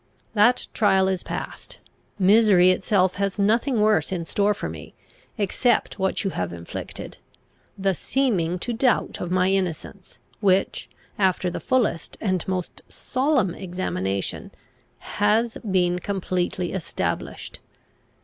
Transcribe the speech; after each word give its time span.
That 0.33 0.65
trial 0.73 1.07
is 1.07 1.21
past. 1.21 1.77
Misery 2.17 2.71
itself 2.71 3.17
has 3.17 3.37
nothing 3.37 3.79
worse 3.79 4.11
in 4.11 4.25
store 4.25 4.55
for 4.55 4.67
me, 4.67 4.95
except 5.37 5.99
what 5.99 6.23
you 6.23 6.31
have 6.31 6.51
inflicted: 6.51 7.19
the 7.77 7.93
seeming 7.93 8.57
to 8.57 8.73
doubt 8.73 9.21
of 9.21 9.29
my 9.29 9.49
innocence, 9.51 10.17
which, 10.39 10.89
after 11.19 11.51
the 11.51 11.59
fullest 11.59 12.17
and 12.19 12.47
most 12.47 12.81
solemn 12.89 13.53
examination, 13.53 14.49
has 14.97 15.55
been 15.69 15.99
completely 15.99 16.71
established. 16.73 17.59